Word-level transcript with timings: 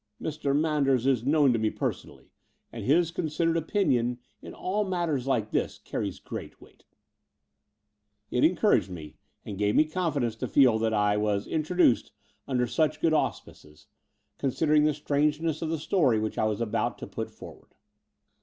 "Mr. 0.19 0.59
Manders 0.59 1.05
is 1.05 1.27
known 1.27 1.53
to 1.53 1.59
me 1.59 1.69
personally; 1.69 2.31
and 2.71 2.83
his 2.83 3.11
considered 3.11 3.55
opinion, 3.55 4.17
in 4.41 4.51
all 4.51 4.83
matters 4.83 5.27
like 5.27 5.51
this, 5.51 5.77
carries 5.77 6.17
great 6.17 6.59
weight. 6.59 6.85
It 8.31 8.43
encouraged 8.43 8.89
me, 8.89 9.17
and 9.45 9.59
gave 9.59 9.75
me 9.75 9.85
confidence 9.85 10.35
to 10.37 10.47
feel 10.47 10.79
that 10.79 10.91
I 10.95 11.17
was 11.17 11.45
introduced 11.45 12.13
under 12.47 12.65
such 12.65 12.99
good 12.99 13.13
aus 13.13 13.41
Between 13.41 13.53
London 13.53 13.69
and 13.69 13.77
Clymping 13.77 13.89
187 14.39 14.39
pices, 14.39 14.39
considering 14.39 14.83
the 14.85 14.93
strangeness 14.95 15.61
of 15.61 15.69
the 15.69 15.77
story 15.77 16.19
which 16.19 16.39
I 16.39 16.45
was 16.45 16.61
about 16.61 16.97
to 16.97 17.05
put 17.05 17.29
forward. 17.29 17.75